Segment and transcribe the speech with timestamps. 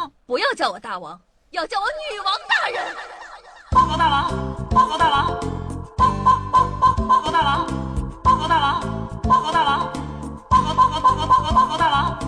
[0.00, 1.20] 王，不要叫我大王，
[1.50, 2.96] 要叫我女王大人。
[3.70, 4.32] 报告大王，
[4.70, 5.26] 报告大王，
[5.96, 7.66] 报报报报报告大王，
[8.22, 8.80] 报告大王，
[9.28, 9.92] 报告大王，
[10.48, 12.18] 报告报告报告报告报告大王。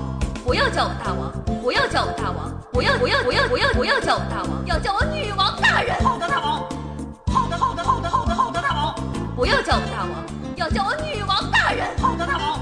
[0.45, 1.32] 不要叫我大王，
[1.62, 5.96] 不要叫我大王，不要不要不要不要不要叫我大王，要叫我女王大人。
[6.04, 6.60] 好的，大王。
[7.32, 8.94] 好的，好的，好的，好的，好的，大王。
[9.34, 10.12] 不要叫我大王，
[10.56, 11.88] 要叫我女王大人。
[11.98, 12.62] 好的，大王。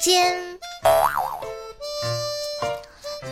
[0.00, 0.34] 间。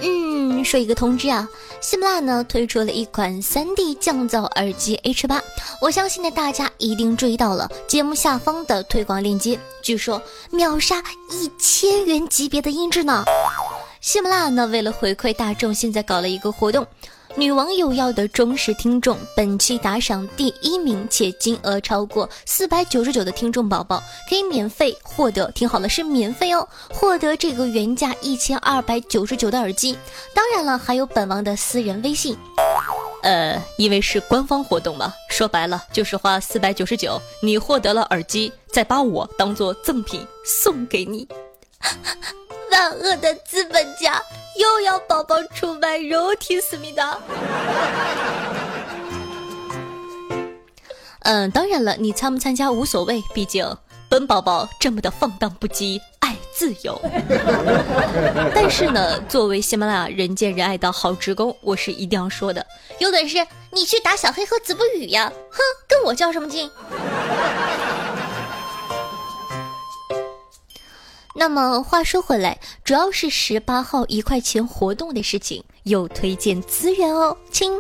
[0.00, 1.48] 嗯，说一个通知啊，
[1.80, 5.42] 喜马拉呢推出了一款 3D 降噪耳机 H 八，
[5.80, 13.24] 我相信呢大家一定注意到了节目下方的推广链接，据说秒杀一千元级别的音质呢。
[14.00, 16.86] 喜马拉呢为了回馈大众，现在搞了一个活动。
[17.38, 29.96] 女王有药的忠实听众，本期打赏第一名且金额超过四百九十九的听众宝宝，可以免费获得，听好了是免费哦，获得这个原价一千二百九十九的耳机。
[30.34, 32.36] 当然了，还有本王的私人微信。
[33.22, 41.28] 呃，因为是官方活动嘛，说白了就是花四百九十九，你获得了耳机，再把我当做赠品送给你。
[42.70, 44.22] 万恶的资本家
[44.56, 47.18] 又要宝宝出卖肉体思密达。
[51.20, 53.76] 嗯，当然了，你参不参加无所谓，毕竟
[54.08, 56.98] 本宝宝这么的放荡不羁，爱自由。
[58.54, 62.64] 但是呢，作为喜马拉雅人见人爱的好职工，我是一定要说的，
[62.98, 65.30] 有本事你去打小黑和子不语呀！
[65.50, 66.70] 哼，跟我较什么劲？
[71.34, 77.72] 那么话说回来，主要是十八号一块钱活动的事情，有推荐资源哦，亲。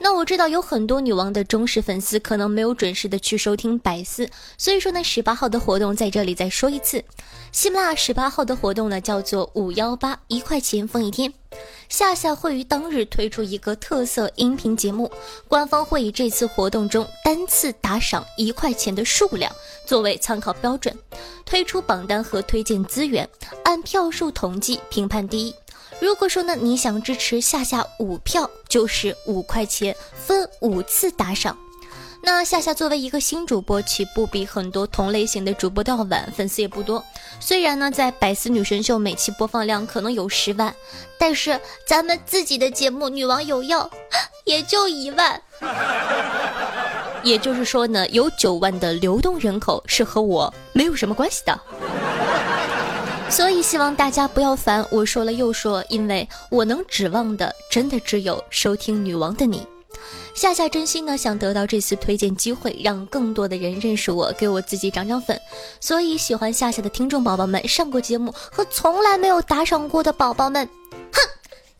[0.00, 7.04] 那我知道有很多女王的忠实粉丝可能没有准时的去收听百思，所以说呢，十八号的活动在这里再说一次，
[7.52, 11.32] 喜马拉雅十八号的活动呢叫做五幺八一块钱封一天。
[11.88, 15.10] 夏夏会于当日推出一个特色音频节目，
[15.48, 19.50] 官方会以这次活动中单次打赏一块钱的数量
[19.86, 20.96] 作为参考标准，
[21.44, 23.28] 推出榜单和推荐资源，
[23.64, 25.54] 按票数统计评判第一。
[26.00, 31.56] 如果说呢你想支持夏夏五票，就是五块钱分五次打赏。
[32.20, 37.02] 那夏夏作为一个新主播，起步比很多同类型的主播都要晚，粉丝也不多。
[37.38, 40.74] 虽然呢，在百思女神秀每期播放量可能有十万，
[41.16, 43.84] 但是咱们自己的节目《女王有药》
[44.44, 45.40] 也就一万。
[47.22, 51.60] 也就是说呢，有九万的流动人口是和我没有什么关系的。
[53.30, 59.66] 所以希望大家不要烦我说了又说，因为我能指望的真的只有收听女王的你。
[60.34, 65.40] 夏夏真心呢想得到这次推荐机会，让更多的人认识我，给我自己涨涨粉。
[65.80, 70.68] 所以喜欢夏夏的听众宝宝们，上过节目和从来没有打赏过的宝宝们，
[71.12, 71.20] 哼，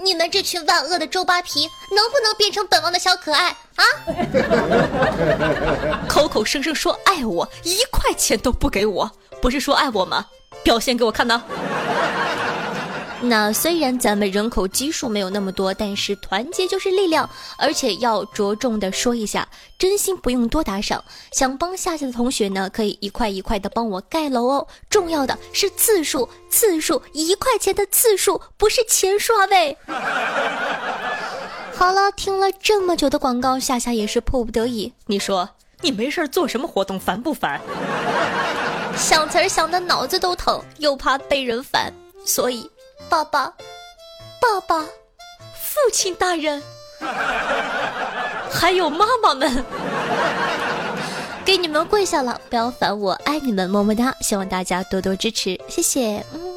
[0.05, 3.85] 你们这群万恶的周扒皮，能不能变成本王的小可爱啊？
[6.09, 9.11] 口口声声说爱我，一块钱都不给我，
[9.41, 10.27] 不是说爱我吗？
[10.63, 11.43] 表现给我看呢。
[13.21, 17.29] 那虽然咱们人口基数没有那么多，但是团结就是力量。
[17.57, 21.03] 而且要着重的说一下，真心不用多打赏，
[21.33, 24.69] 想帮夏夏的同学呢，可以一块一块的帮我盖楼哦。
[24.89, 29.77] 重要的是次数，次数一块钱的次数，不是钱数啊喂。
[31.75, 34.93] 好了，听了这么久的广告，夏夏也是迫不得已。
[35.07, 35.49] 你说
[35.81, 37.61] 你没事做什么活动，烦不烦？
[38.99, 41.93] 想词儿想的脑子都疼，又怕被人烦，
[42.27, 42.69] 所以。
[43.09, 43.55] 爸爸，
[44.39, 44.83] 爸爸，
[45.55, 46.63] 父亲大人，
[48.51, 49.65] 还有妈妈们，
[51.43, 54.15] 给你们跪下了，不要烦我，爱你们，么么哒！
[54.21, 56.48] 希望大家多多支持，谢谢，嗯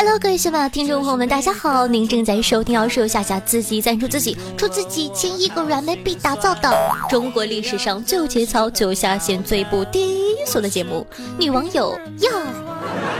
[0.00, 1.88] Hello，各位喜马听众朋友们，大家好！
[1.88, 6.72] 您正在收听由夏夏自己赞助自己出自己千亿个软妹币打造的
[7.10, 11.04] 中国历史上最有节操、最有下限、最不低俗的节目
[11.36, 12.30] 《女网友要》。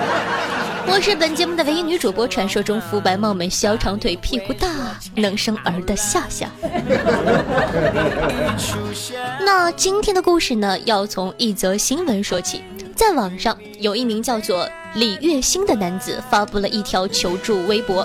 [0.86, 4.68] 我是本节目的唯一女主播，传说中肤白貌美、小长腿、屁股大、
[5.16, 6.48] 能生儿的夏夏。
[9.44, 12.62] 那今天的故事呢，要从一则新闻说起。
[12.98, 18.04] 在网上，有一名叫做李月星的男子发布了一条求助微博，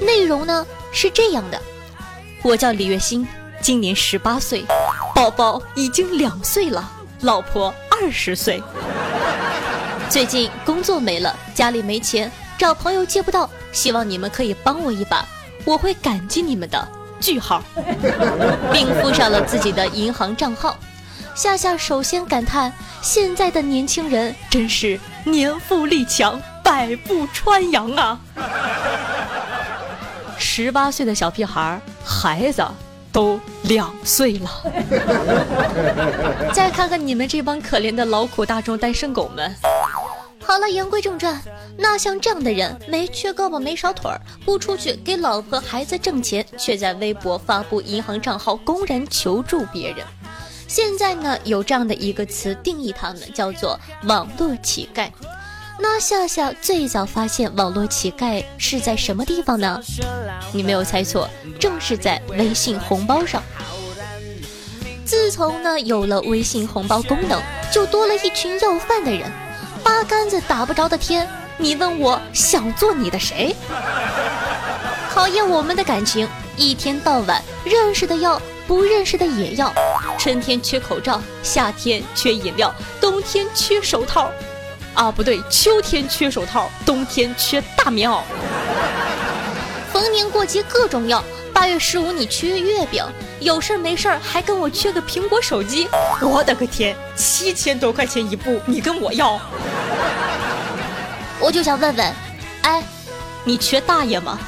[0.00, 1.60] 内容呢是这样的：
[2.44, 3.26] 我叫李月星，
[3.60, 4.64] 今年十八岁，
[5.16, 6.88] 宝宝已经两岁了，
[7.22, 8.62] 老婆二十岁。
[10.08, 15.26] 最近工作没了，家里没钱，找朋友借不到，希望你们可以帮我一把，
[15.64, 16.88] 我会感激你们的。
[17.18, 17.60] 句号，
[18.70, 20.76] 并附上了自己的银行账号。
[21.34, 22.72] 夏夏首先感叹，
[23.02, 28.20] 现在的年轻人真是年富力强，百步穿杨啊！
[30.38, 32.64] 十八岁的小屁孩，孩子
[33.10, 34.50] 都两岁了。
[36.52, 39.52] 再看看你们这帮可怜的劳苦大众单身狗们。
[40.46, 41.36] 好了，言归正传，
[41.76, 50.06] 那像这样的人，没缺胳膊没少腿儿，不出去给老婆孩子挣钱，却在微博发布银行账号，公然求助别人。
[50.74, 55.08] 现在呢，有这样的一个词定义他们，叫做网络乞丐。
[55.78, 59.80] 那夏夏最早发现网络乞丐是在什么地方呢？
[60.52, 61.30] 你没有猜错，
[61.60, 63.40] 正是在微信红包上。
[65.04, 67.40] 自从呢有了微信红包功能，
[67.72, 69.30] 就多了一群要饭的人。
[69.84, 73.54] 八竿子打不着的天，你问我想做你的谁？
[75.08, 79.72] 考验我们的感情，一天到晚认识的要，不认识的也要。
[80.18, 84.30] 春天缺口罩，夏天缺饮料，冬天缺手套，
[84.94, 88.22] 啊不对，秋天缺手套，冬天缺大棉袄。
[89.92, 91.22] 逢年过节各种要，
[91.52, 93.04] 八月十五你缺月饼，
[93.40, 95.86] 有事没事还跟我缺个苹果手机。
[96.22, 99.38] 我的个天，七千多块钱一部，你跟我要？
[101.38, 102.14] 我就想问问，
[102.62, 102.82] 哎，
[103.44, 104.38] 你缺大爷吗？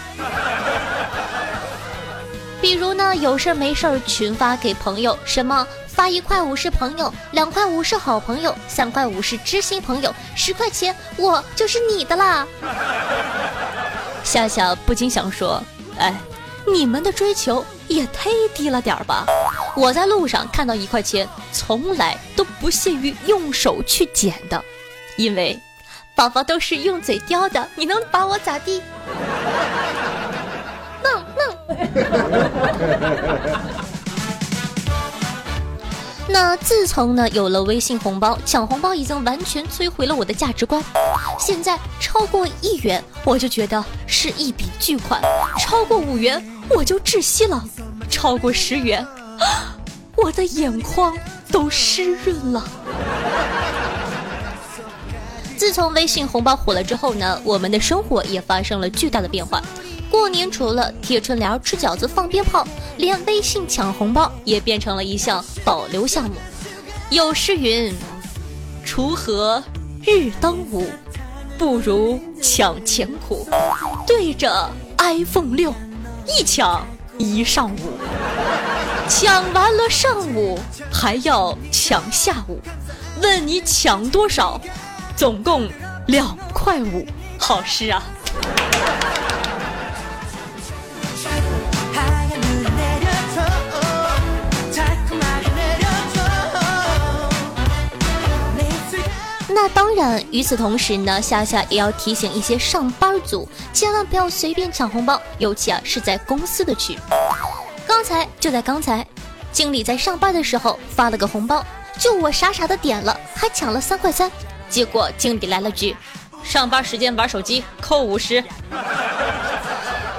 [2.66, 12.44] 比如呢，有事没事群发给朋友，什么发一块五是朋友，两块五是好朋友，三块五是知心朋友，十块钱我就是你的啦。
[14.24, 15.62] 夏夏不禁想说，
[15.96, 16.12] 哎，
[16.66, 19.24] 你们的追求也忒低了点吧？
[19.76, 24.60] 我在路上看到一块钱，从来都不屑于用手去捡的，
[25.16, 25.56] 因为。
[26.16, 28.82] 宝宝都是用嘴叼的，你能把我咋地？
[36.28, 40.82] 那自从呢有了微信红包，抢红包已经完全摧毁了我的价值观。
[41.38, 45.20] 现在超过一元，我就觉得是一笔巨款；
[45.58, 47.62] 超过五元，我就窒息了；
[48.10, 49.06] 超过十元，
[50.16, 51.16] 我的眼眶
[51.50, 52.62] 都湿润了。
[55.56, 59.62] 自从微信红包火了之后呢，我们的生活也发生了巨大的变化。
[60.10, 62.66] 过年除了贴春联、吃饺子、放鞭炮，
[62.96, 66.36] 连微信抢红包也变成了一项保留项目。
[67.10, 67.94] 有诗云
[68.84, 69.62] ：“锄禾
[70.04, 70.88] 日当午，
[71.58, 73.46] 不如抢钱苦。
[74.06, 75.72] ”对着 iPhone 六，
[76.26, 76.86] 一抢
[77.18, 77.98] 一上午，
[79.08, 80.58] 抢完了上午
[80.92, 82.60] 还要抢下午，
[83.22, 84.60] 问你抢多少？
[85.16, 85.68] 总共
[86.08, 87.06] 两块五，
[87.38, 88.02] 好诗啊！
[99.56, 106.94] 那当然，与此同时呢，夏夏也要提醒一些上班族，千万不要随便抢红包，尤其啊是在公司的区。
[107.86, 109.04] 刚才就在刚才，
[109.52, 111.64] 经理在上班的时候发了个红包，
[111.98, 114.30] 就我傻傻的点了，还抢了三块三。
[114.68, 115.96] 结果经理来了句
[116.44, 118.44] ：“上班时间玩手机扣五十。”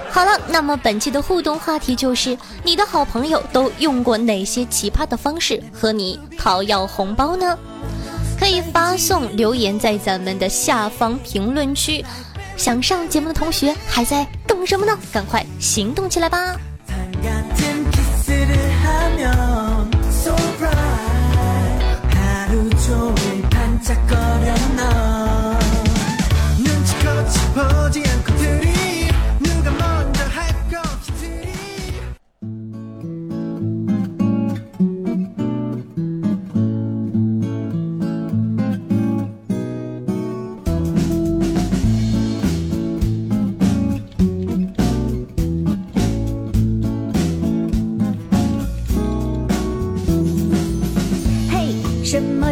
[0.09, 7.55] 好了，那么本期的互动话题就是：你的好朋友都用过哪些奇葩的方式和你讨要红包呢？
[8.39, 12.03] 可以发送留言在咱们的下方评论区。
[12.55, 14.97] 想上节目的同学还在等什么呢？
[15.11, 16.55] 赶快行动起来吧！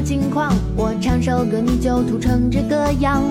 [0.06, 0.54] 情况？
[0.78, 3.24] 我唱首歌你就吐成这个样。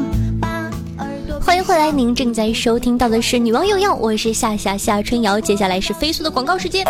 [1.66, 5.40] 欢迎回来，您正在收听到的是《女王有药》，我是夏夏夏春瑶。
[5.40, 6.84] 接下来是飞速的广告时间。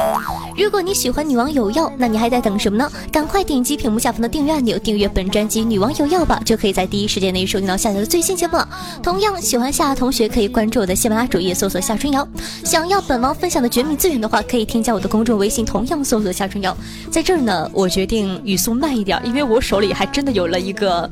[0.57, 2.90] 如果你喜欢《女王有药》，那你还在等什么呢？
[3.12, 8.69] 赶快点击屏幕下方的订阅按钮，订阅本专辑《女王有药》吧，就可以在第一时间内收听到夏夏的最新节目了。
[9.00, 12.26] 同样，喜欢夏夏同学可以关注我的喜马拉雅主页，搜索夏春瑶。
[12.64, 16.76] 想要本王分享的绝密资源的话，可以添加我的公众微信，同样搜索夏春瑶。
[17.12, 21.09] 在这儿呢，我决定语速慢一点，因为我手里还真的有了一个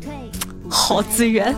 [0.69, 1.54] 好资源。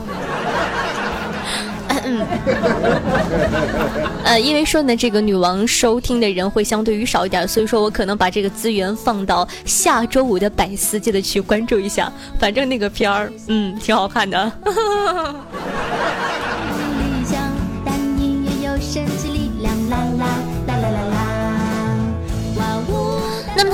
[4.25, 12.13] 呃，因为说呢，这个女王收听的人会相对于少一点，所以说我可能把这个资源放到下周五的百思，记得去关注一下。
[12.39, 14.53] 反正那个片儿，嗯，挺好看的。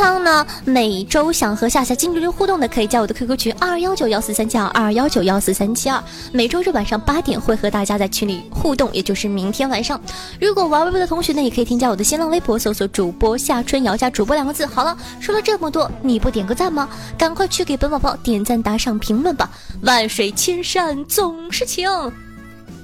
[0.03, 0.47] 那么他呢？
[0.65, 6.03] 每周想和夏夏近距离互动的，可以加我的 QQ 群二二幺九幺四三七二二二幺九幺四三七二。
[6.33, 10.01] 每周日晚上八点会和大家在群里互动，也就是明天晚上。
[10.41, 14.65] 如果玩微博的同学呢，也可以添加我的新浪微博，搜索主播夏春瑶加主播两个字。
[14.65, 16.89] 好了，说了这么多，你不点个赞吗？
[17.19, 19.51] 赶快去给本宝宝点赞、打赏、评论吧！
[19.83, 21.91] 万水千山总是情，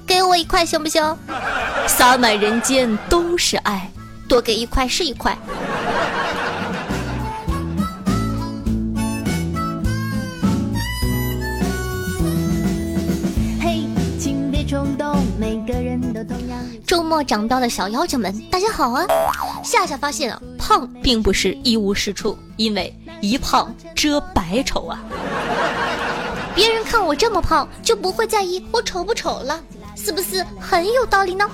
[0.05, 1.17] 给我一块行不行？
[1.87, 3.89] 洒满人间都是爱，
[4.29, 5.35] 多给一块是一块。
[16.85, 19.05] 周末长膘的小妖精们，大家好啊！
[19.63, 24.99] 夏夏发现啊，胖并不是一无是处，因为一胖遮百丑啊。
[26.53, 29.57] 别人看我这么胖，就不会在意我丑不丑了，
[29.95, 31.49] 是不是很有道理呢？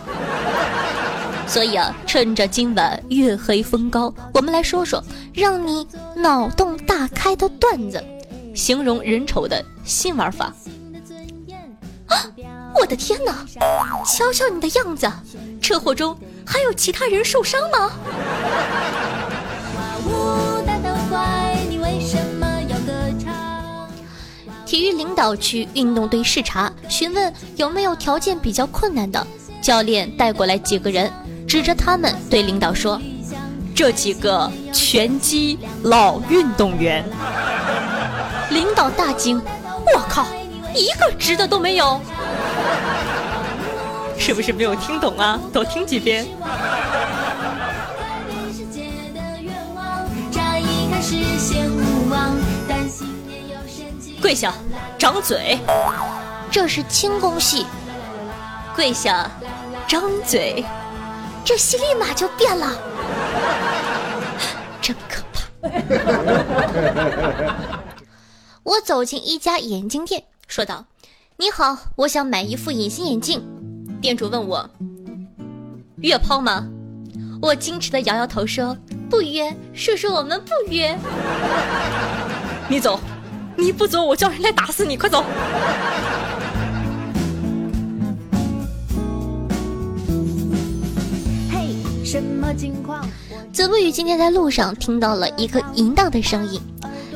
[1.46, 5.04] 所以啊，趁着今晚月黑风高，我们来说说
[5.36, 8.04] 让你脑洞大开的段子，
[8.56, 10.52] 形容人丑的新玩法。
[12.08, 12.18] 啊！
[12.76, 13.46] 我的天哪！
[14.06, 15.12] 瞧瞧你的样子，
[15.62, 17.92] 车祸中还有其他人受伤吗？
[24.66, 29.26] 体育领导去运动队视察，询问有没有条件比较困难的。
[29.62, 31.12] 教练带过来几个人，
[31.48, 33.00] 指着他们对领导说
[33.76, 37.06] ：“这几个拳击老运动员。”
[38.50, 39.40] 领导大惊
[39.94, 40.26] ：“我靠，
[40.74, 42.00] 一个直的都没有！”
[44.18, 45.40] 是不是没有听懂啊？
[45.52, 46.26] 多听几遍。
[54.22, 54.54] 跪下，
[54.98, 55.60] 张嘴。
[56.50, 57.68] 这是轻功戏。
[58.76, 59.30] 跪下，
[59.88, 60.64] 张嘴。
[61.44, 62.72] 这戏立马就变了。
[64.82, 65.42] 真可怕。
[68.64, 70.86] 我走进一家眼镜店，说道
[71.38, 73.42] ：“你好，我想买一副隐形眼镜。”
[74.02, 74.70] 店主问我
[76.02, 76.68] ：“约炮吗？”
[77.42, 78.78] 我矜持的摇摇头说
[79.10, 80.98] ：“不约，叔叔，我们不约。”
[82.70, 83.00] 你走，
[83.58, 84.96] 你不走，我叫人来打死你！
[84.96, 85.24] 快走！
[91.52, 93.06] 嘿，什么情况？
[93.52, 96.62] 子不语今天在路上听到了一个淫荡的声音：“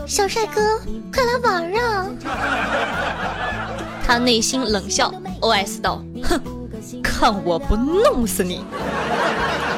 [0.07, 0.79] 小帅哥，
[1.13, 2.07] 快来玩啊！”
[4.07, 6.41] 他内心冷笑，OS 道：“哼。”
[7.03, 8.63] 看我不弄死你！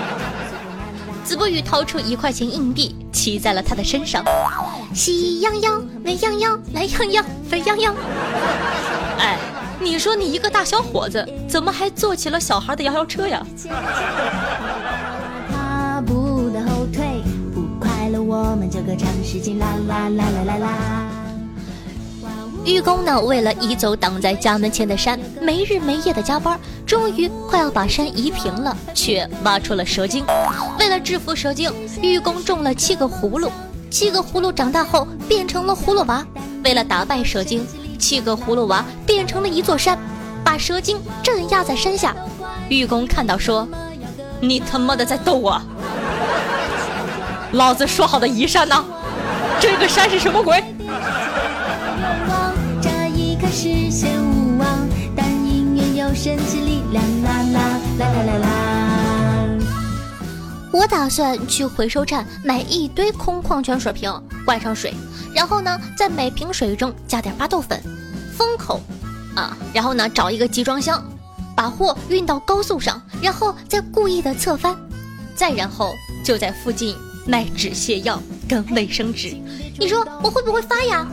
[1.24, 4.24] 子不语掏出一块钱硬币，骑在了他的身上。
[4.94, 7.96] 喜羊羊、美羊羊、懒羊羊、沸羊羊。
[9.18, 9.40] 哎，
[9.80, 13.42] 你说你一个大小伙子，怎么还坐起了小孩的摇摇车呀？
[18.30, 21.10] 我们就歌唱，使劲啦啦啦啦啦啦。
[22.64, 30.24] 愚公呢，为了移走挡在家门前的山，没日没夜的加班，终于快要把山移平了，却挖出了蛇精。
[30.78, 33.50] 为了制服蛇精，愚公种了七个葫芦，
[33.90, 36.24] 七个葫芦长大后变成了葫芦娃。
[36.64, 37.66] 为了打败蛇精，
[37.98, 39.98] 七个葫芦娃变成了一座山，
[40.44, 42.16] 把蛇精镇压在山下。
[42.70, 43.68] 愚公看到说
[44.40, 45.60] ：“你他妈的在逗我！
[47.52, 48.86] 老子说好的移山呢？
[49.60, 50.64] 这个山是什么鬼？”
[53.52, 54.88] 实现无望，
[55.18, 55.26] 但
[55.96, 57.62] 有神奇力量，啦啦
[57.98, 58.48] 啦啦啦啦！
[60.72, 64.14] 我打算去回收站买一堆空矿泉水瓶，
[64.46, 64.94] 灌上水，
[65.34, 67.82] 然后呢，在每瓶水中加点巴豆粉，
[68.38, 68.80] 封口，
[69.36, 71.04] 啊，然后呢，找一个集装箱，
[71.56, 74.78] 把货运到高速上，然后再故意的侧翻，
[75.36, 79.36] 再然后就在附近卖止泻药，跟卫生纸。
[79.78, 81.08] 你说我会不会发呀？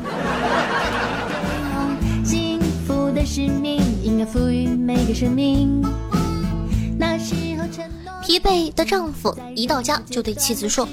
[2.24, 5.82] 幸福的使命应该赋予每个生命。
[6.98, 8.12] 那时候承诺。
[8.22, 10.88] 疲惫的丈夫一到家就对妻子说：“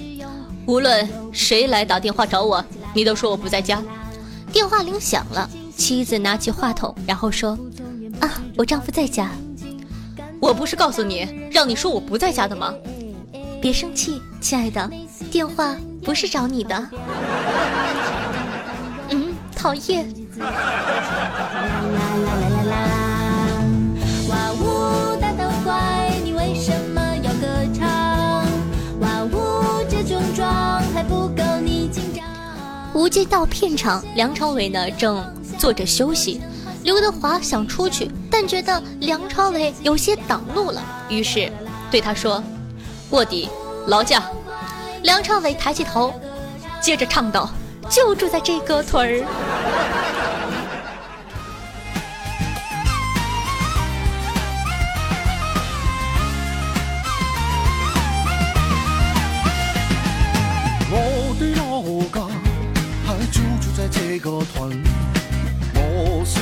[0.68, 3.82] 无论谁来打电话找我，你都说我不在家。”
[4.54, 7.58] 电话铃响了，妻子拿起话筒，然后说
[8.22, 9.32] ：“啊，我丈夫在家。”
[10.40, 12.74] 我不是告诉你让你说我不在家的吗？
[13.62, 14.92] 别生气，亲爱的，
[15.32, 15.74] 电话
[16.04, 16.90] 不是找你的。
[19.10, 20.06] 嗯，讨厌。
[32.94, 35.24] 无间道片场，梁朝伟呢正
[35.58, 36.42] 坐着休息，
[36.84, 41.50] 刘德华想出去，但觉得梁朝伟有些挡路了，于是
[41.90, 42.44] 对他说
[43.12, 43.48] ：“卧底，
[43.88, 44.24] 劳驾。”
[45.04, 46.14] 梁朝伟抬起头，
[46.82, 47.50] 接着唱道
[47.90, 49.24] ：“就住在这个屯儿。”
[60.96, 61.82] 我的老
[62.14, 62.22] 家
[63.06, 64.84] 还就住在这个屯，
[65.74, 66.40] 我是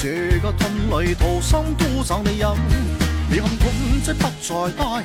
[0.00, 0.72] 这个屯
[1.04, 2.48] 里土生土长的人，
[3.28, 5.04] 你看屯子不再大呀，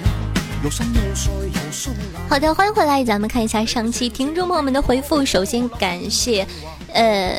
[2.29, 5.25] 好的，欢迎回来，咱们看一下上期听众朋友们的回复。
[5.25, 6.47] 首先感谢，
[6.93, 7.35] 呃，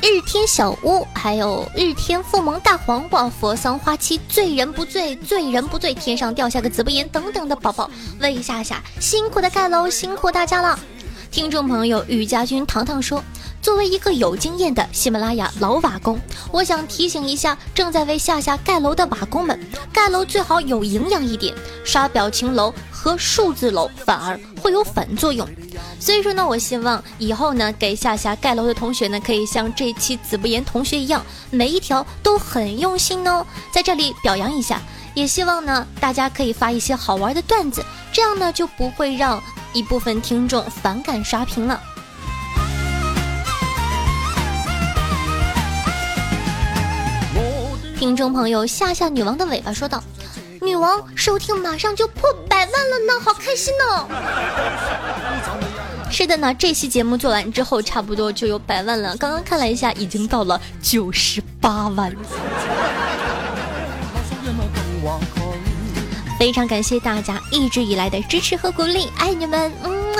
[0.00, 10.78] 日天小屋，还有日天富萌大黄瓜、佛桑花期、醉人不醉、醉人不醉、天上掉下个紫不言等等的宝宝，问一下下辛苦的盖楼，辛苦大家了。
[11.30, 13.22] 听众朋友雨家军糖糖说。
[13.64, 16.20] 作为一个有经验的喜马拉雅老瓦工，
[16.52, 19.58] 我想提醒一下正在为夏夏盖楼的瓦工们，
[19.90, 25.48] 盖楼最好有营养一点，刷表情楼和数字楼反而会有反作用。
[25.98, 33.46] 所以说呢，我希望以后呢给夏夏盖楼的同学呢，可以像这期子不言同学一样，每一条都很用心哦。
[33.72, 34.78] 在这里表扬一下，
[35.14, 41.82] 也希望呢大家可以发一些好玩的段子，这样呢就不会让一部分听众反感刷屏了。
[48.04, 50.04] 听众朋友，夏夏女王的尾巴说道
[50.60, 54.06] ：“女王收听马上就破百万了呢，好开心哦！”
[56.12, 59.16] 是的呢，这期节目做完之后，差不多就有百万了。
[59.16, 62.14] 刚刚看了一下，已经到了九十八万。
[66.38, 69.72] 非常感谢大家一直以来的支持和鼓励，爱你们！
[69.82, 70.14] 嗯。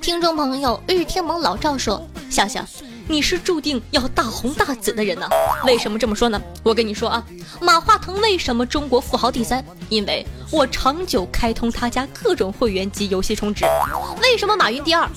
[0.00, 2.64] 听众朋友，日天盟老赵说：“笑笑。”
[3.06, 5.28] 你是注定要大红大紫的人呢？
[5.64, 6.40] 为什么这么说呢？
[6.62, 7.22] 我跟你说啊，
[7.60, 9.64] 马化腾为什么中国富豪第三？
[9.90, 13.66] 因为我长久开通他家各种会员及游戏充值。
[14.22, 15.08] 为什么马云第二？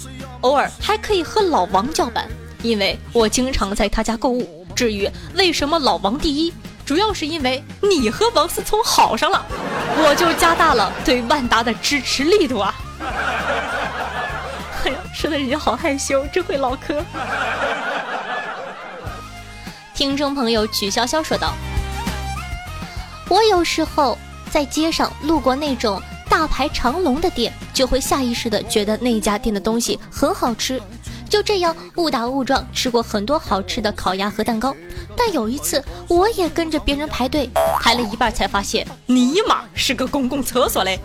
[0.41, 2.27] 偶尔还可以和老王叫板，
[2.61, 4.65] 因为我经常在他家购物。
[4.75, 6.53] 至于为什么老王第一，
[6.85, 9.43] 主要是因为你和王思聪好上了，
[9.97, 12.75] 我就加大了对万达的支持力度啊。
[14.83, 17.03] 哎呀，说的人家好害羞，真会唠嗑。
[19.97, 21.55] 听众朋友曲潇潇说道
[23.27, 24.15] ：“我有时候
[24.51, 30.79] 在街上路过那种大排长龙的店，就会下意识的觉得那家店的东西很好吃。
[31.27, 34.71] 就这样误打误撞吃过很多好吃的烤鸭和蛋糕。
[35.17, 37.49] 但有一次，我也跟着别人排队，
[37.81, 40.99] 排了一半才发现，尼玛是个公共厕所嘞。”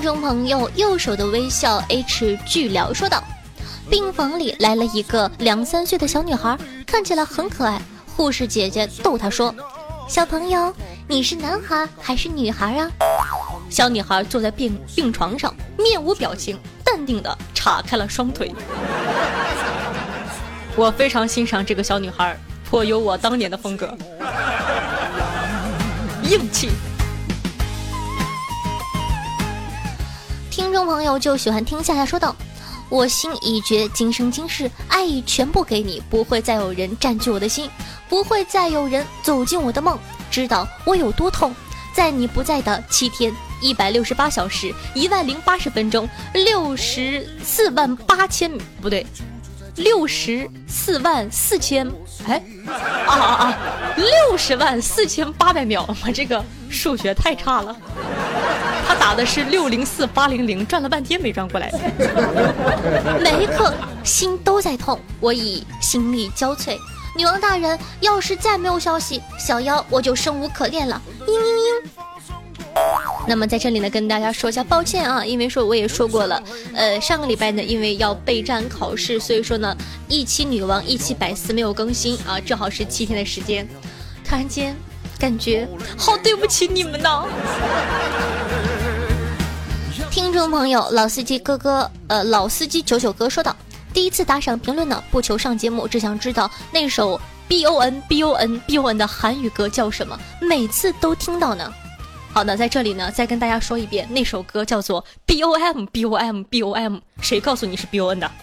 [0.00, 3.22] 中朋友，右手的微笑 H 巨聊说道
[3.90, 7.80] ：“病房里来了一个两三岁的小女孩，看起来很可爱。
[8.16, 9.54] 护士姐姐逗她说
[10.08, 10.74] ：‘小朋友，
[11.06, 12.90] 你是男孩还是女孩啊？’
[13.68, 18.52] 小女孩坐在病病床上，面无表情，淡定的岔开了双腿。
[20.76, 22.36] 我非常欣赏这个小女孩，
[22.68, 23.96] 颇有我当年的风格，
[26.24, 26.70] 硬气。”
[30.60, 32.36] 听众朋友就喜欢听夏夏说道
[32.90, 37.68] ：“我心已决，今生今世爱意全部给你，不会再有人占据我的心，
[38.10, 39.98] 不会再有人走进我的梦。
[40.30, 41.54] 知道我有多痛，
[41.94, 49.06] 在你不在的七天、一百六十八小时、一万零八十分钟、六十四万八千不对，
[49.76, 51.90] 六十四万四千
[52.26, 52.40] 哎
[53.06, 53.58] 啊啊啊，
[53.96, 57.74] 六十万四千八百秒，我这个数学太差了。”
[58.90, 61.70] 他打的是六零四八零零，转了半天没转过来。
[63.22, 63.72] 每一刻
[64.02, 66.76] 心都在痛，我已心力交瘁。
[67.16, 71.00] 女王大人，要是再没有消息，小妖我就生无可恋了。
[71.20, 71.88] 嘤嘤嘤。
[73.28, 76.42] 那么在这里呢，跟大家说一下抱歉啊，因为说我也说过了，
[76.74, 79.76] 呃，上个礼拜呢，因为要备战考试，所以说呢，
[80.08, 83.68] 一期女王，一期百思没有更新啊，正好是七天的时间，
[84.24, 84.74] 突然间
[85.16, 87.24] 感觉好对不起你们呢。
[90.10, 93.54] 听众朋友，老司机哥哥，呃，老司机九九哥说道，
[93.94, 101.72] 第一次打赏评论呢，不求上节目，只想知道那首 B O N B O N B O N 的韩语歌叫什么，每次都听到呢。
[102.32, 106.96] 好的，在这里呢，再跟大家说一遍，那首歌叫做 B O M B O M B O M。
[107.20, 108.28] 谁告诉你是 B O N 的？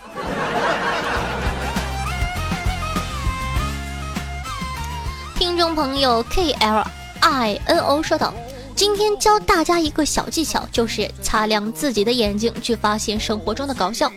[5.37, 6.87] 听众朋友 K L
[7.19, 8.33] I N O 说道
[8.77, 14.09] ：“今天教大家一个小技巧，就是擦亮自己的眼睛，去发现生活中的搞笑。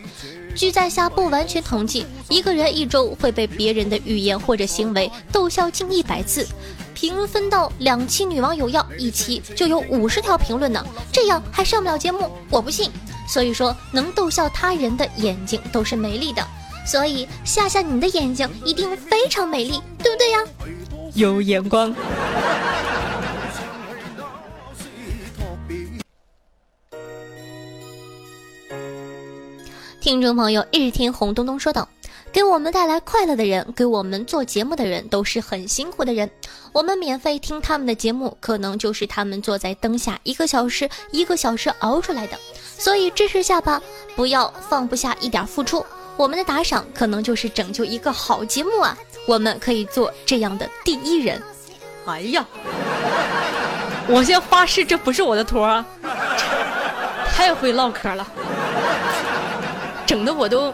[0.55, 6.47] 据在下不完全统计，一个人一周会被别人的语言或者行为逗笑近一百次。”
[6.93, 12.29] 评分到两期女网友要一期就有五十条评论呢，这样还上不了节目？
[12.51, 12.91] 我不信。
[13.27, 16.45] 所以说，能逗笑他人的眼睛都是美丽的，
[16.85, 20.39] 所以夏夏你的眼睛一定非常美丽，对不对呀？
[21.15, 21.91] 有眼光。
[30.01, 31.87] 听众朋友，日天红东东说道。
[32.31, 36.27] 给我们带来快乐的人，给我们做节目的人，都是很辛苦的人。
[36.73, 42.35] 我们免费听他们的节目，可能就是他们坐在灯下一个小时、一个小时熬出来的。
[42.79, 43.79] 所以支持下吧，
[44.15, 45.85] 不要放不下一点付出。
[46.17, 48.97] 我们的打赏可能就是拯救一个好节目啊！
[49.27, 51.39] 我们可以做这样的第一人。
[52.07, 52.43] 哎呀，
[54.07, 55.85] 我先发誓这不是我的托儿，
[57.29, 58.25] 太会唠嗑了，
[60.11, 60.73] 整的我都。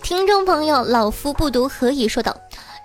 [0.00, 2.36] 听众朋友，老夫不读何以说道：“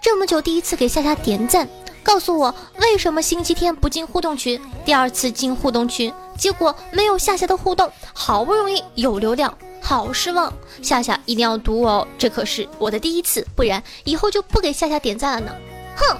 [0.02, 1.70] 这么久第一次给夏夏点赞，
[2.02, 4.60] 告诉我为什么星期天不进互动群？
[4.84, 10.52] 第二次进互动群，结果没有夏夏的互动，好不容易有流量，好失望。
[10.82, 15.52] 夏夏一定要读哦，这可是我的第一次，不然以后就不给夏夏点赞了呢。”
[16.00, 16.18] 哼，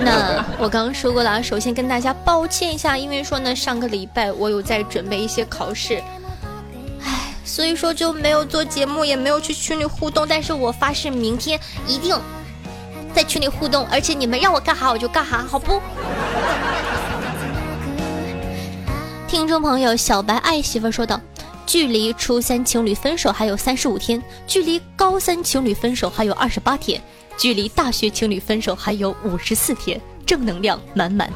[0.04, 6.02] 那我刚刚说过了啊，首先跟大家抱歉一下，因为说呢，上个礼拜我有在准备一些考试，
[7.02, 10.26] 唉，所以说就没有做节目，也没有去群里互动。
[10.26, 12.16] 但是我发誓明天一定
[13.14, 15.80] 在群里互动，而且你们让我干哈我就干哈，好不？
[19.26, 21.20] 听众朋友，小白爱媳妇说道
[21.66, 27.00] ：“距离初三情侣分手还有三十五天，距离高三情侣分手还有二十八天。”
[27.36, 31.28] 距离大学情侣分手还有五十四天，正能量满满。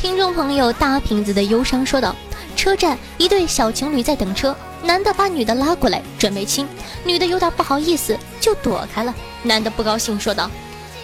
[0.00, 2.16] 听众朋友大瓶子的忧伤说道：
[2.56, 6.66] 车站一对小情侣在等车，男的把女的拉过来准备亲，
[7.04, 9.14] 女的有点不好意思就躲开了。
[9.42, 10.50] 男的不高兴说道：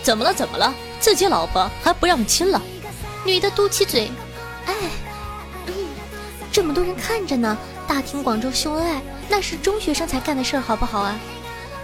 [0.02, 0.34] 怎么了？
[0.34, 0.74] 怎么了？
[0.98, 2.60] 自己老婆还不让亲了？
[3.24, 4.10] 女的嘟起嘴，
[4.66, 4.74] 哎。
[6.50, 7.56] 这么多人看着呢，
[7.88, 11.18] 大庭广众秀恩爱，那是中学生才干的事儿，好不好啊？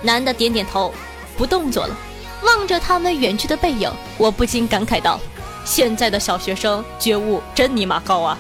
[0.02, 0.92] 男的点点头，
[1.38, 1.96] 不动作了，
[2.42, 5.18] 望着他们远去的背影，我不禁感慨道：
[5.64, 8.38] 现在的小学生觉悟真尼玛高啊！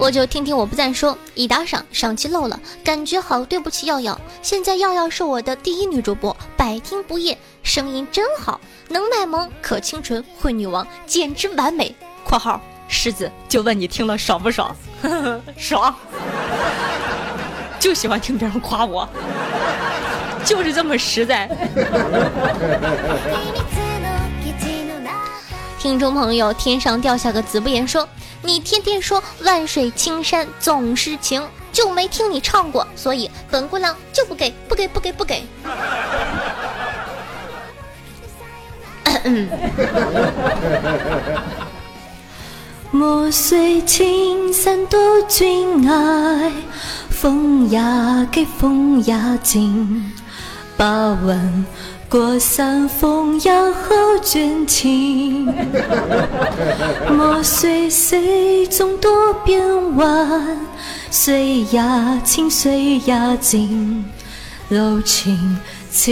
[0.00, 4.18] 我就听听我不赞说，已打赏，赏期漏了，感觉好对不起耀耀。
[4.40, 8.58] 现在耀耀是我的第一女主播，百听不厌，声音真好，
[8.88, 11.94] 能卖萌，可清纯，会女王，简直完美。
[12.24, 12.58] 括号
[12.88, 14.74] 狮子就问你听了爽不爽？
[15.58, 15.94] 爽，
[17.78, 19.06] 就喜欢听别人夸我，
[20.46, 21.46] 就是这么实在。
[25.80, 28.06] 听众朋友，天上掉下个子不言说，
[28.42, 35.42] 你天天说万水青山总是情，就没听你唱过，所以本姑娘就不给，不给，不给，不给。
[42.90, 46.52] 莫随青山渡君爱，
[47.08, 50.12] 风呀给风呀紧，
[50.76, 51.64] 把玩
[52.10, 55.44] 过山峰呀和卷情。
[57.08, 59.62] 莫随水中多变
[59.94, 60.58] 弯，
[61.12, 64.04] 水呀清水呀静，
[64.68, 65.56] 柔情
[65.92, 66.10] 似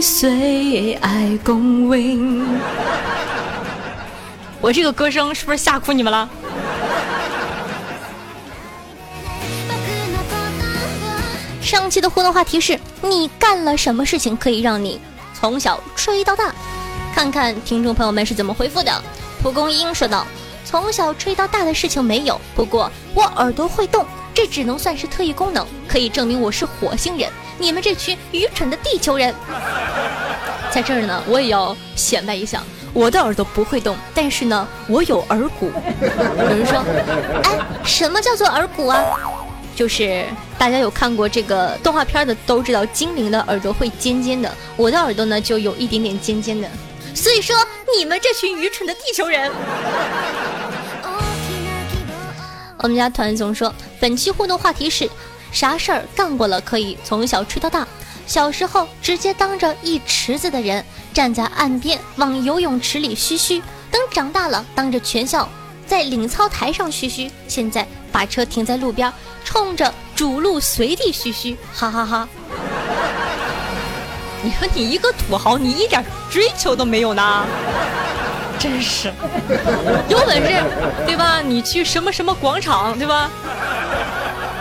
[0.00, 2.46] 水爱共温。
[4.62, 6.28] 我这个歌声是不是吓哭你们了？
[11.60, 15.00] 上期的互动话题是你干了什么事情可以让你
[15.44, 16.54] 从小吹到大。
[17.14, 18.90] 看看听众朋友们是怎么回复的。
[19.42, 20.26] 蒲公英说道
[20.64, 27.30] ：“从小吹到大的事情没有，不过我耳朵会动，这只能算是特异功能，可以证明我是火星人。
[27.58, 29.34] 你们这群愚蠢的地球人，
[30.70, 32.62] 在这儿呢，我也要显摆一下，
[32.94, 35.70] 我的耳朵不会动，但是呢，我有耳骨。
[36.38, 36.82] 有人说，
[37.44, 39.04] 哎，什么叫做耳骨啊？
[39.74, 40.24] 就是
[40.58, 46.68] 大家有看过这个动画片的都知道，精灵的耳朵会尖尖的，我的耳朵呢就有一点点尖尖的。
[47.14, 47.56] 所以说，
[47.96, 49.50] 你们这群愚蠢的地球人。
[52.78, 55.08] 我们家团总说，本期互动话题是：
[55.50, 57.86] 啥事儿干过了可以从小吹到大？
[58.26, 65.48] 小时候直接当着一池子的人站在岸边往游泳池里嘘嘘，等长大了当着全校
[65.86, 69.12] 在领操台上嘘嘘，现在把车停在路边，
[69.44, 72.28] 冲着主路随地嘘嘘，哈哈哈。
[74.42, 77.46] 你说你一个土豪，你一点追求都没有呢？
[78.58, 79.12] 真是，
[80.08, 80.62] 有本事
[81.06, 81.40] 对吧？
[81.40, 83.30] 你去什么什么广场对吧？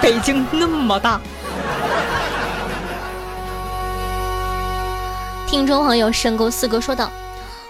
[0.01, 1.21] 北京那么大。
[5.47, 7.11] 听众朋友深沟四哥说道：“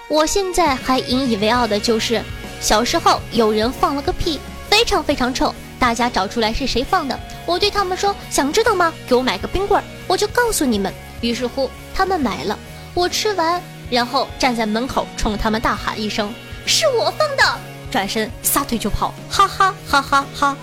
[0.08, 2.24] 我现在还引以为傲的就是，
[2.64, 7.20] 小时候有人放了个屁，非常非常臭，大家找出来是谁放的。
[7.46, 8.92] 我对他们说：想知道吗？
[9.06, 10.92] 给我买个冰棍，我就告诉你们。
[11.20, 12.58] 于是乎。”他们买了，
[12.96, 16.34] 我吃完，然后站在门口冲他们大喊一声
[16.66, 17.60] ：“是我放的！”
[17.92, 20.58] 转身撒腿就跑，哈哈哈哈哈！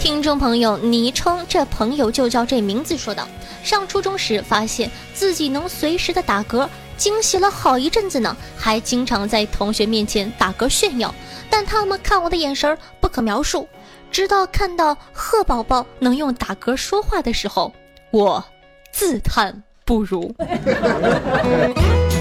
[0.00, 3.26] 听众朋友，昵称这朋友就叫这名字说道
[3.64, 11.12] ：“上初中时发现自己能随时的打嗝，惊喜了好一阵子呢，还经常在同学面前打嗝炫耀，
[11.50, 13.68] 但他们看我的眼神不可描述。”
[14.10, 17.74] 直到看到贺宝宝能用打嗝说话的时候，
[18.10, 18.42] 我
[18.90, 20.34] 自叹不如。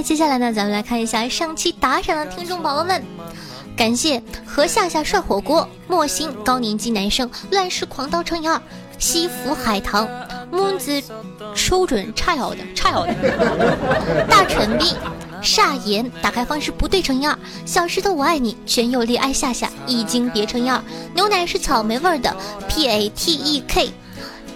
[0.00, 3.04] 来，接下来呢，咱们来看一下上期打赏的听众宝宝们。
[3.76, 8.58] 感谢何夏夏涮火锅、莫心高年级男生乱世狂刀乘以二、
[8.98, 10.08] 西服海棠。
[10.50, 11.02] 木子
[11.54, 13.14] 抽准差摇的差摇的，
[14.26, 14.96] 大陈斌
[15.42, 20.82] 煞言打开方式不对乘以二，小石头我爱你全有力爱夏夏一斤别乘以二，
[21.14, 22.34] 牛奶是草莓味的
[22.68, 23.92] P A T E K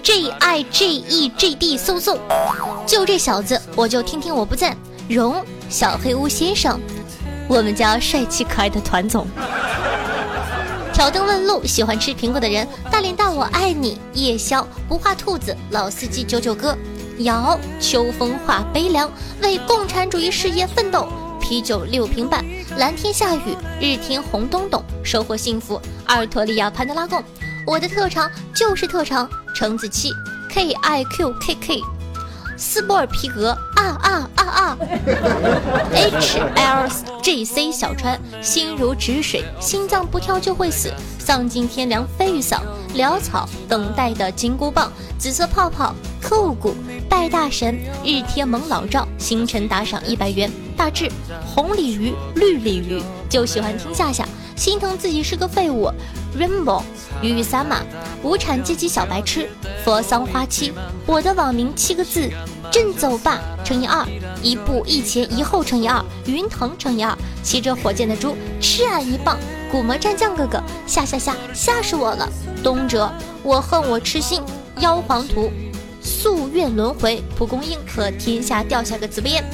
[0.02, 2.18] J I J E G D 嗖嗖，
[2.86, 4.76] 就这小子我就听听我不赞，
[5.08, 6.80] 荣小黑屋先生，
[7.46, 9.26] 我们家帅气可爱的团总。
[10.94, 16.74] 挑灯问路，喜欢吃苹果的人，大脸大我爱你，夜宵不画兔子，老司机九九哥，
[17.18, 19.10] 瑶秋风化悲凉，
[19.42, 21.06] 为共产主义事业奋斗，
[21.38, 22.42] 啤酒六瓶半，
[22.78, 27.22] 蓝天下雨，日天红咚咚，收获幸福，阿尔托利亚潘德拉贡，
[27.66, 30.12] 我的特长就是特长，橙子七
[30.48, 31.80] ，K I Q K K。
[32.56, 34.78] 斯波尔皮格啊啊啊啊
[35.92, 36.88] ！H L
[37.22, 40.92] J C 小川心如止水，心脏不跳就会死。
[41.18, 42.62] 丧尽天良飞鱼嫂，
[42.94, 46.76] 潦草等待的金箍棒，紫色泡泡酷骨
[47.08, 50.50] 拜大神，日天蒙老赵，星辰打赏一百元。
[50.76, 51.10] 大志
[51.46, 55.90] 红鲤鱼绿鲤鱼就喜欢听夏夏，心疼自己是个废物。
[56.38, 56.82] Rainbow
[57.22, 57.82] 鱼鱼洒马
[58.22, 59.48] 无产阶级小白痴。
[59.84, 60.72] 佛桑花期，
[61.06, 62.30] 我的网名七个字。
[62.72, 64.04] 朕走吧乘以二，
[64.42, 69.38] 一步一前一后乘以二，云腾乘以二，骑着火箭的猪吃俺一棒，
[69.70, 72.28] 古魔战将哥哥吓吓吓吓死我了，
[72.64, 73.08] 东哲
[73.44, 74.42] 我恨我痴心，
[74.80, 75.52] 妖皇图
[76.02, 79.44] 夙愿轮回，蒲公英和天下掉下个紫不言，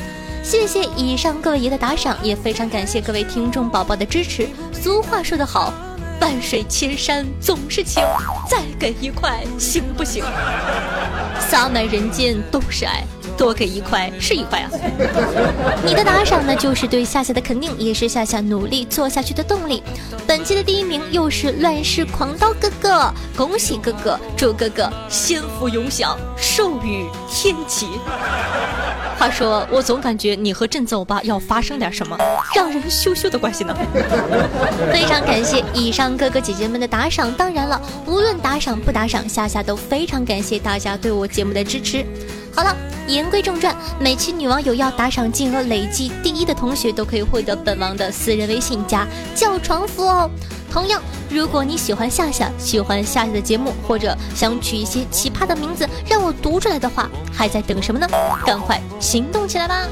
[0.43, 4.49] 谢谢以上各位爷的打赏，也非常感谢各位听众宝宝的支持。
[4.73, 5.73] 俗话说得好，
[6.21, 8.03] 万水千山总是情，
[8.49, 10.25] 再给一块行不行？
[11.49, 13.05] 洒满人间都是爱，
[13.37, 14.71] 多给一块是一块啊！
[15.85, 19.83] 你的打赏呢，就是对夏夏的肯定，也是夏夏努力做下去的动力。
[20.27, 27.87] 本期的第一名又是乱世狂刀哥哥，恭喜哥哥，祝哥哥仙福永享，寿与天齐。
[29.21, 32.17] 话说，我总感觉你和振子欧巴要发生点什么
[32.55, 33.77] 让人羞羞的关系呢？
[34.91, 42.03] 非常感谢以上哥哥姐姐们的打赏，当然了，无论打赏不打赏，夏夏都非常感谢大家对我节目的支持。
[42.55, 42.75] 好了，
[43.07, 50.31] 言归正传，每期女网友要打赏金额累计第一的同学都可以获得本王的私人微信加叫床服哦。
[50.71, 58.07] 同样，如果你喜欢夏夏，喜欢夏夏的节目，或者想取一些奇葩的名字让我读出来的话，还在等什么呢？
[58.47, 59.87] 赶快行动起来吧！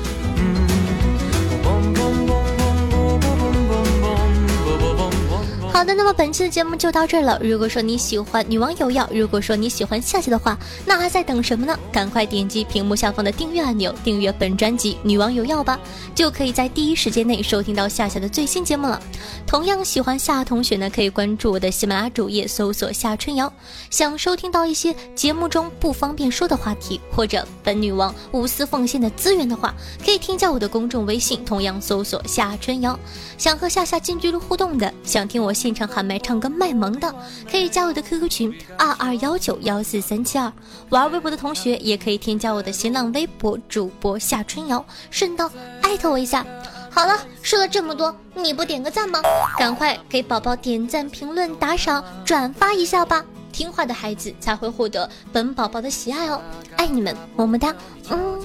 [5.79, 7.39] 好的，那么本期的节目就到这儿了。
[7.41, 11.79] 如果说你喜欢女王有药，如果说你喜欢夏夏的话，那还在等什么呢？
[11.93, 15.79] 赶快点击屏幕下方的订阅按钮，订阅本专辑《女王有药》吧，
[16.17, 19.01] 就可以在第一时间内收听到夏夏的最新节目了。
[19.47, 23.51] 同样喜欢夏同学呢，可以关注我的喜马拉雅主页，搜索夏春瑶。
[23.89, 29.73] 想收听到一些节目中不方便说的话题，或者本女王无私奉献的资源的话，
[30.05, 32.99] 可以添加我的公众微信，同样搜索夏春瑶。
[33.37, 37.15] 想和夏夏近距离互动的，想听我现场喊麦唱歌卖萌的，
[37.51, 40.51] 可以加我的 QQ 群二二幺九幺四三七二。
[40.89, 45.51] 玩微博的同学也可以添加我的新浪微博主播夏春瑶，顺道
[45.83, 46.43] 艾特我一下。
[46.89, 49.21] 好了，说了这么多，你不点个赞吗？
[49.59, 53.23] 赶快给宝宝点赞、评论、打赏、转发一下吧！
[53.53, 56.41] 听话的孩子才会获得本宝宝的喜爱哦，
[56.79, 57.75] 爱你们，么么哒，
[58.09, 58.41] 嗯。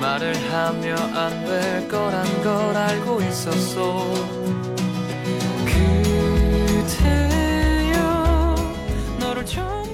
[0.00, 4.12] 말을 하며 안 될 거란 걸 알고 있었어
[7.26, 8.54] 그대여
[9.20, 9.85] 너를 좀